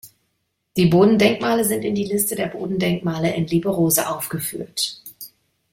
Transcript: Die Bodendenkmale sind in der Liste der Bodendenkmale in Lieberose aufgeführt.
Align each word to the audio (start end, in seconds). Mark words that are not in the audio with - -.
Die 0.77 0.87
Bodendenkmale 0.87 1.63
sind 1.63 1.83
in 1.85 1.93
der 1.93 2.07
Liste 2.07 2.35
der 2.35 2.47
Bodendenkmale 2.47 3.35
in 3.35 3.45
Lieberose 3.45 4.09
aufgeführt. 4.09 4.99